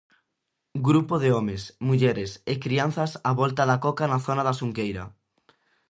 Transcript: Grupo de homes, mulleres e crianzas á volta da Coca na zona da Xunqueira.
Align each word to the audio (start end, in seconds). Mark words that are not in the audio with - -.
Grupo 0.87 1.15
de 1.23 1.29
homes, 1.37 1.61
mulleres 1.87 2.31
e 2.51 2.53
crianzas 2.63 3.11
á 3.29 3.31
volta 3.41 3.63
da 3.69 3.77
Coca 3.85 4.05
na 4.11 4.19
zona 4.27 4.43
da 4.47 4.57
Xunqueira. 4.59 5.03